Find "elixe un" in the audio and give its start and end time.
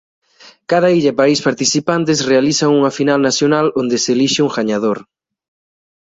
4.15-4.51